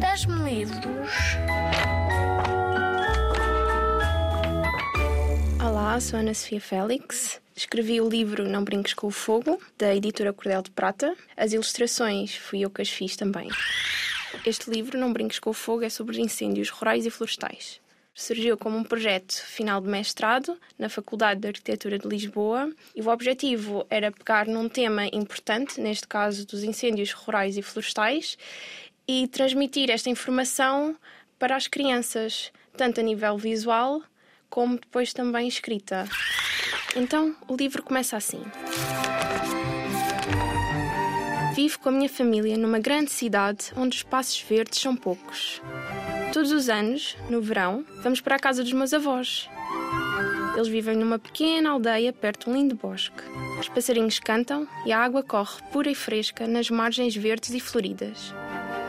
Das-me 0.00 0.42
livros. 0.42 1.10
Olá, 5.64 5.98
sou 6.00 6.18
Ana 6.18 6.34
Sofia 6.34 6.60
Félix. 6.60 7.40
Escrevi 7.54 8.00
o 8.00 8.08
livro 8.08 8.48
Não 8.48 8.62
Brinques 8.62 8.92
com 8.92 9.06
o 9.06 9.10
Fogo, 9.10 9.58
da 9.78 9.94
editora 9.94 10.32
Cordel 10.32 10.62
de 10.62 10.70
Prata. 10.70 11.16
As 11.36 11.52
ilustrações 11.52 12.36
fui 12.36 12.60
eu 12.60 12.70
que 12.70 12.82
as 12.82 12.90
fiz 12.90 13.16
também. 13.16 13.48
Este 14.44 14.70
livro, 14.70 14.98
Não 14.98 15.12
Brinques 15.12 15.38
com 15.38 15.50
o 15.50 15.54
Fogo, 15.54 15.84
é 15.84 15.88
sobre 15.88 16.20
incêndios 16.20 16.68
rurais 16.68 17.06
e 17.06 17.10
florestais. 17.10 17.80
Surgiu 18.14 18.56
como 18.56 18.78
um 18.78 18.82
projeto 18.82 19.34
final 19.44 19.78
de 19.78 19.88
mestrado 19.88 20.58
na 20.78 20.88
Faculdade 20.88 21.40
de 21.40 21.48
Arquitetura 21.48 21.98
de 21.98 22.08
Lisboa 22.08 22.72
e 22.94 23.02
o 23.02 23.08
objetivo 23.08 23.86
era 23.90 24.10
pegar 24.10 24.46
num 24.46 24.70
tema 24.70 25.06
importante, 25.12 25.78
neste 25.78 26.08
caso 26.08 26.46
dos 26.46 26.64
incêndios 26.64 27.12
rurais 27.12 27.58
e 27.58 27.62
florestais, 27.62 28.38
e 29.08 29.28
transmitir 29.28 29.90
esta 29.90 30.10
informação 30.10 30.96
para 31.38 31.56
as 31.56 31.66
crianças, 31.66 32.52
tanto 32.76 33.00
a 33.00 33.02
nível 33.02 33.36
visual 33.38 34.02
como 34.48 34.78
depois 34.78 35.12
também 35.12 35.48
escrita. 35.48 36.08
Então, 36.94 37.36
o 37.46 37.56
livro 37.56 37.82
começa 37.82 38.16
assim. 38.16 38.42
Vivo 41.54 41.78
com 41.78 41.88
a 41.88 41.92
minha 41.92 42.08
família 42.08 42.56
numa 42.56 42.78
grande 42.78 43.10
cidade 43.10 43.72
onde 43.76 43.96
os 43.96 43.96
espaços 43.96 44.40
verdes 44.42 44.78
são 44.78 44.96
poucos. 44.96 45.60
Todos 46.32 46.52
os 46.52 46.68
anos, 46.68 47.16
no 47.30 47.40
verão, 47.40 47.84
vamos 48.02 48.20
para 48.20 48.36
a 48.36 48.38
casa 48.38 48.62
dos 48.62 48.72
meus 48.72 48.92
avós. 48.92 49.48
Eles 50.54 50.68
vivem 50.68 50.96
numa 50.96 51.18
pequena 51.18 51.70
aldeia 51.70 52.12
perto 52.12 52.44
de 52.44 52.50
um 52.50 52.54
lindo 52.54 52.74
bosque. 52.74 53.22
Os 53.60 53.68
passarinhos 53.68 54.18
cantam 54.18 54.66
e 54.86 54.92
a 54.92 54.98
água 54.98 55.22
corre 55.22 55.62
pura 55.70 55.90
e 55.90 55.94
fresca 55.94 56.46
nas 56.46 56.70
margens 56.70 57.14
verdes 57.14 57.50
e 57.50 57.60
floridas. 57.60 58.34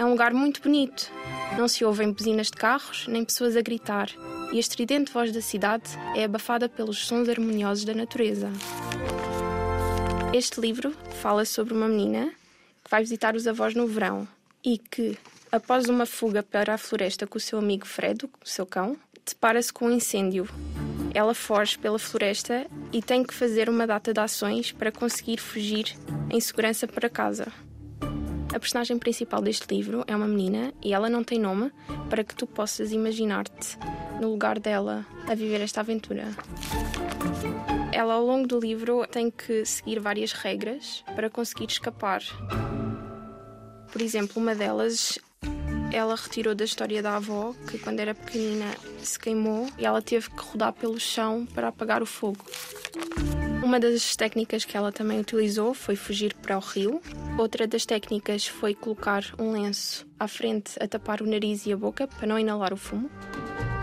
É 0.00 0.04
um 0.04 0.12
lugar 0.12 0.32
muito 0.32 0.62
bonito. 0.62 1.12
Não 1.58 1.68
se 1.68 1.84
ouvem 1.84 2.10
buzinas 2.10 2.46
de 2.46 2.54
carros 2.54 3.06
nem 3.06 3.22
pessoas 3.22 3.54
a 3.54 3.60
gritar, 3.60 4.08
e 4.50 4.56
a 4.56 4.58
estridente 4.58 5.12
voz 5.12 5.30
da 5.30 5.42
cidade 5.42 5.90
é 6.16 6.24
abafada 6.24 6.70
pelos 6.70 7.06
sons 7.06 7.28
harmoniosos 7.28 7.84
da 7.84 7.92
natureza. 7.92 8.48
Este 10.32 10.58
livro 10.58 10.96
fala 11.20 11.44
sobre 11.44 11.74
uma 11.74 11.86
menina 11.86 12.32
que 12.82 12.90
vai 12.90 13.02
visitar 13.02 13.36
os 13.36 13.46
avós 13.46 13.74
no 13.74 13.86
verão 13.86 14.26
e 14.64 14.78
que, 14.78 15.18
após 15.52 15.86
uma 15.86 16.06
fuga 16.06 16.42
para 16.42 16.72
a 16.72 16.78
floresta 16.78 17.26
com 17.26 17.36
o 17.36 17.40
seu 17.40 17.58
amigo 17.58 17.86
Fred, 17.86 18.24
o 18.24 18.30
seu 18.48 18.64
cão, 18.64 18.96
depara-se 19.28 19.70
com 19.70 19.84
um 19.84 19.90
incêndio. 19.90 20.48
Ela 21.12 21.34
foge 21.34 21.78
pela 21.78 21.98
floresta 21.98 22.66
e 22.90 23.02
tem 23.02 23.22
que 23.22 23.34
fazer 23.34 23.68
uma 23.68 23.86
data 23.86 24.14
de 24.14 24.20
ações 24.20 24.72
para 24.72 24.90
conseguir 24.90 25.36
fugir 25.36 25.94
em 26.30 26.40
segurança 26.40 26.88
para 26.88 27.10
casa. 27.10 27.52
A 28.52 28.58
personagem 28.58 28.98
principal 28.98 29.40
deste 29.40 29.72
livro 29.72 30.04
é 30.06 30.14
uma 30.14 30.26
menina 30.26 30.72
e 30.82 30.92
ela 30.92 31.08
não 31.08 31.22
tem 31.22 31.38
nome 31.38 31.70
para 32.08 32.24
que 32.24 32.34
tu 32.34 32.46
possas 32.46 32.90
imaginar-te 32.90 33.78
no 34.20 34.28
lugar 34.30 34.58
dela 34.58 35.06
a 35.28 35.34
viver 35.34 35.60
esta 35.60 35.80
aventura. 35.80 36.28
Ela, 37.92 38.14
ao 38.14 38.24
longo 38.24 38.48
do 38.48 38.58
livro, 38.58 39.06
tem 39.06 39.30
que 39.30 39.64
seguir 39.64 40.00
várias 40.00 40.32
regras 40.32 41.04
para 41.14 41.30
conseguir 41.30 41.66
escapar. 41.66 42.22
Por 43.92 44.02
exemplo, 44.02 44.40
uma 44.42 44.54
delas 44.54 45.18
ela 45.92 46.14
retirou 46.14 46.54
da 46.54 46.64
história 46.64 47.02
da 47.02 47.16
avó 47.16 47.54
que, 47.68 47.78
quando 47.78 48.00
era 48.00 48.14
pequenina, 48.14 48.66
se 49.02 49.18
queimou 49.18 49.68
e 49.78 49.84
ela 49.84 50.02
teve 50.02 50.28
que 50.30 50.42
rodar 50.42 50.72
pelo 50.72 50.98
chão 50.98 51.46
para 51.46 51.68
apagar 51.68 52.02
o 52.02 52.06
fogo. 52.06 52.44
Uma 53.70 53.78
das 53.78 54.16
técnicas 54.16 54.64
que 54.64 54.76
ela 54.76 54.90
também 54.90 55.20
utilizou 55.20 55.72
foi 55.74 55.94
fugir 55.94 56.34
para 56.34 56.56
o 56.56 56.60
rio. 56.60 57.00
Outra 57.38 57.68
das 57.68 57.86
técnicas 57.86 58.44
foi 58.44 58.74
colocar 58.74 59.22
um 59.38 59.52
lenço 59.52 60.04
à 60.18 60.26
frente 60.26 60.72
a 60.80 60.88
tapar 60.88 61.22
o 61.22 61.24
nariz 61.24 61.66
e 61.66 61.72
a 61.72 61.76
boca 61.76 62.08
para 62.08 62.26
não 62.26 62.36
inalar 62.36 62.72
o 62.72 62.76
fumo. 62.76 63.08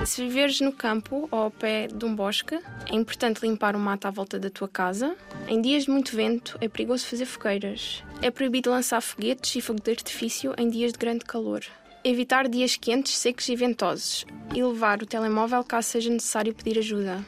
Se 0.05 0.21
viveres 0.21 0.59
no 0.59 0.73
campo 0.73 1.29
ou 1.31 1.39
ao 1.39 1.49
pé 1.49 1.87
de 1.87 2.03
um 2.03 2.13
bosque, 2.13 2.59
é 2.91 2.95
importante 2.95 3.47
limpar 3.47 3.77
o 3.77 3.79
mato 3.79 4.09
à 4.09 4.11
volta 4.11 4.37
da 4.37 4.49
tua 4.49 4.67
casa. 4.67 5.15
Em 5.47 5.61
dias 5.61 5.85
de 5.85 5.89
muito 5.89 6.13
vento, 6.13 6.57
é 6.59 6.67
perigoso 6.67 7.05
fazer 7.05 7.25
fogueiras. 7.25 8.03
É 8.21 8.29
proibido 8.29 8.69
lançar 8.69 8.99
foguetes 8.99 9.55
e 9.55 9.61
fogo 9.61 9.79
de 9.81 9.91
artifício 9.91 10.53
em 10.57 10.69
dias 10.69 10.91
de 10.91 10.99
grande 10.99 11.23
calor. 11.23 11.61
Evitar 12.03 12.49
dias 12.49 12.75
quentes, 12.75 13.15
secos 13.17 13.47
e 13.47 13.55
ventosos. 13.55 14.25
E 14.53 14.61
levar 14.61 15.01
o 15.01 15.05
telemóvel 15.05 15.63
caso 15.63 15.87
seja 15.87 16.09
necessário 16.09 16.53
pedir 16.53 16.77
ajuda. 16.77 17.23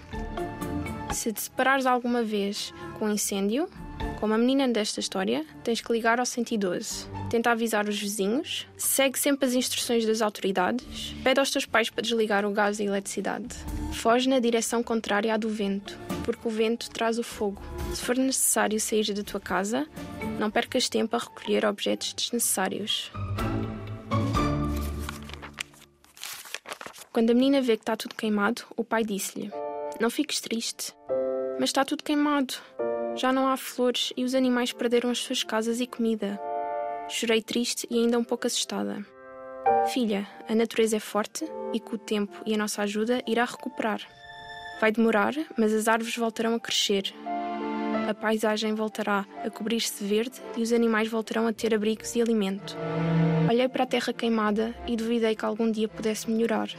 Se 1.12 1.34
te 1.34 1.42
separares 1.42 1.86
alguma 1.86 2.24
vez 2.24 2.74
com 2.98 3.06
um 3.06 3.14
incêndio, 3.14 3.68
como 4.20 4.34
a 4.34 4.38
menina 4.38 4.68
desta 4.68 5.00
história, 5.00 5.46
tens 5.64 5.82
que 5.82 5.92
ligar 5.92 6.20
ao 6.20 6.26
112. 6.26 7.08
Tenta 7.30 7.52
avisar 7.52 7.88
os 7.88 8.00
vizinhos, 8.00 8.68
segue 8.78 9.18
sempre 9.18 9.46
as 9.46 9.54
instruções 9.54 10.06
das 10.06 10.22
autoridades, 10.22 11.16
pede 11.24 11.40
aos 11.40 11.52
teus 11.52 11.66
pais 11.66 11.90
para 11.90 12.02
desligar 12.02 12.46
o 12.46 12.52
gás 12.52 12.80
e 12.80 12.84
a 12.84 12.86
eletricidade. 12.86 13.56
Foge 13.94 14.30
na 14.30 14.40
direção 14.40 14.84
contrária 14.84 15.34
à 15.34 15.38
do 15.38 15.50
vento, 15.50 15.98
porque 16.24 16.48
o 16.48 16.52
vento 16.52 16.90
traz 16.92 17.18
o 17.18 17.24
fogo. 17.24 17.62
Se 17.94 18.02
for 18.02 18.16
necessário 18.16 18.80
sair 18.80 19.14
da 19.14 19.24
tua 19.24 19.40
casa, 19.40 19.88
não 20.40 20.52
percas 20.52 20.88
tempo 20.90 21.16
a 21.16 21.20
recolher 21.20 21.66
objetos 21.66 22.14
desnecessários. 22.14 23.12
Quando 27.12 27.32
a 27.32 27.34
menina 27.34 27.62
vê 27.62 27.76
que 27.76 27.82
está 27.82 27.98
tudo 27.98 28.16
queimado, 28.16 28.62
o 28.78 28.84
pai 28.84 29.04
disse-lhe: 29.04 29.52
Não 30.00 30.10
fiques 30.10 30.40
triste, 30.40 30.96
mas 31.60 31.70
está 31.70 31.84
tudo 31.84 32.06
queimado. 32.06 32.54
Já 33.18 33.34
não 33.34 33.50
há 33.50 33.58
flores 33.58 34.14
e 34.16 34.24
os 34.24 34.34
animais 34.34 34.72
perderam 34.72 35.10
as 35.10 35.18
suas 35.18 35.44
casas 35.44 35.82
e 35.82 35.88
comida. 35.88 36.40
Chorei 37.10 37.42
triste 37.42 37.86
e 37.92 37.98
ainda 38.00 38.18
um 38.18 38.24
pouco 38.24 38.48
assustada. 38.48 39.06
Filha, 39.92 40.26
a 40.48 40.56
natureza 40.56 40.96
é 40.96 41.00
forte 41.02 41.46
e 41.74 41.82
com 41.82 41.96
o 41.96 42.00
tempo 42.00 42.32
e 42.46 42.54
a 42.54 42.58
nossa 42.58 42.82
ajuda 42.82 43.22
irá 43.28 43.44
recuperar. 43.44 44.00
Vai 44.80 44.90
demorar, 44.90 45.34
mas 45.58 45.74
as 45.74 45.90
árvores 45.90 46.16
voltarão 46.16 46.56
a 46.56 46.60
crescer. 46.62 47.14
A 48.08 48.14
paisagem 48.14 48.74
voltará 48.74 49.26
a 49.44 49.50
cobrir-se 49.50 50.02
de 50.02 50.10
verde 50.10 50.42
e 50.56 50.62
os 50.62 50.72
animais 50.72 51.10
voltarão 51.10 51.46
a 51.46 51.52
ter 51.52 51.76
abrigos 51.76 52.16
e 52.16 52.22
alimento. 52.22 52.78
Olhei 53.50 53.68
para 53.68 53.84
a 53.84 53.88
terra 53.88 54.14
queimada 54.14 54.74
e 54.88 54.96
duvidei 54.96 55.36
que 55.36 55.44
algum 55.44 55.70
dia 55.70 55.90
pudesse 55.90 56.32
melhorar. 56.32 56.70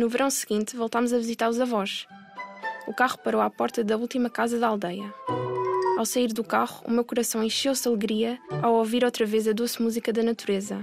No 0.00 0.08
verão 0.08 0.30
seguinte, 0.30 0.74
voltámos 0.74 1.12
a 1.12 1.18
visitar 1.18 1.50
os 1.50 1.60
avós. 1.60 2.06
O 2.86 2.94
carro 2.94 3.18
parou 3.18 3.42
à 3.42 3.50
porta 3.50 3.84
da 3.84 3.98
última 3.98 4.30
casa 4.30 4.58
da 4.58 4.66
aldeia. 4.66 5.12
Ao 5.98 6.06
sair 6.06 6.32
do 6.32 6.42
carro, 6.42 6.82
o 6.86 6.90
meu 6.90 7.04
coração 7.04 7.44
encheu-se 7.44 7.82
de 7.82 7.88
alegria 7.90 8.38
ao 8.62 8.76
ouvir 8.76 9.04
outra 9.04 9.26
vez 9.26 9.46
a 9.46 9.52
doce 9.52 9.82
música 9.82 10.10
da 10.10 10.22
natureza. 10.22 10.82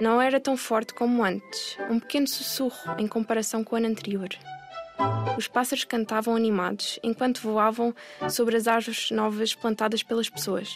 Não 0.00 0.22
era 0.22 0.40
tão 0.40 0.56
forte 0.56 0.94
como 0.94 1.22
antes, 1.22 1.76
um 1.90 2.00
pequeno 2.00 2.26
sussurro 2.26 2.98
em 2.98 3.06
comparação 3.06 3.62
com 3.62 3.74
o 3.74 3.78
ano 3.78 3.88
anterior. 3.88 4.30
Os 5.36 5.46
pássaros 5.46 5.84
cantavam 5.84 6.34
animados 6.34 6.98
enquanto 7.02 7.42
voavam 7.42 7.94
sobre 8.30 8.56
as 8.56 8.66
árvores 8.66 9.10
novas 9.10 9.54
plantadas 9.54 10.02
pelas 10.02 10.30
pessoas. 10.30 10.74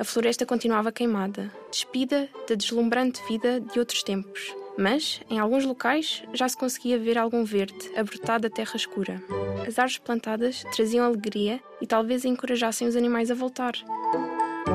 A 0.00 0.02
floresta 0.02 0.46
continuava 0.46 0.90
queimada, 0.90 1.52
despida 1.70 2.26
da 2.48 2.54
deslumbrante 2.54 3.20
vida 3.28 3.60
de 3.60 3.78
outros 3.78 4.02
tempos 4.02 4.56
mas, 4.78 5.20
em 5.30 5.38
alguns 5.38 5.64
locais, 5.64 6.22
já 6.34 6.48
se 6.48 6.56
conseguia 6.56 6.98
ver 6.98 7.16
algum 7.16 7.44
verde 7.44 7.90
a 7.96 8.02
brotar 8.02 8.40
da 8.40 8.50
terra 8.50 8.76
escura. 8.76 9.22
As 9.66 9.78
árvores 9.78 9.98
plantadas 9.98 10.64
traziam 10.74 11.04
alegria 11.04 11.60
e 11.80 11.86
talvez 11.86 12.24
encorajassem 12.24 12.86
os 12.86 12.96
animais 12.96 13.30
a 13.30 13.34
voltar. 13.34 13.72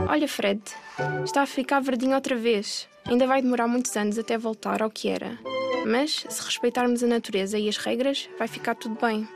Olha, 0.09 0.27
Fred, 0.27 0.61
está 1.23 1.43
a 1.43 1.45
ficar 1.45 1.79
verdinho 1.79 2.15
outra 2.15 2.35
vez. 2.35 2.87
Ainda 3.05 3.27
vai 3.27 3.41
demorar 3.41 3.67
muitos 3.67 3.95
anos 3.95 4.17
até 4.17 4.37
voltar 4.37 4.81
ao 4.81 4.89
que 4.89 5.09
era. 5.09 5.37
Mas, 5.85 6.25
se 6.29 6.43
respeitarmos 6.43 7.03
a 7.03 7.07
natureza 7.07 7.57
e 7.57 7.69
as 7.69 7.77
regras, 7.77 8.29
vai 8.37 8.47
ficar 8.47 8.75
tudo 8.75 8.97
bem. 8.99 9.27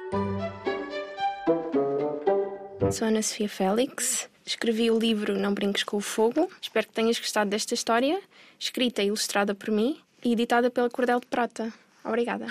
Sou 2.92 3.08
Ana 3.08 3.22
Sofia 3.22 3.50
Félix. 3.50 4.30
Escrevi 4.46 4.92
o 4.92 5.00
livro 5.00 5.38
Não 5.38 5.54
Brinques 5.54 5.84
com 5.84 5.98
o 5.98 6.02
Fogo. 6.02 6.50
Espero 6.62 6.88
que 6.88 6.94
tenhas 6.94 7.18
gostado 7.18 7.50
desta 7.50 7.74
história, 7.74 8.22
escrita 8.60 9.02
e 9.02 9.08
ilustrada 9.08 9.56
por 9.56 9.72
mim 9.72 9.98
e 10.26 10.34
editada 10.34 10.72
pela 10.72 10.90
Cordel 10.90 11.20
de 11.20 11.28
Prata. 11.28 11.72
Obrigada. 12.04 12.48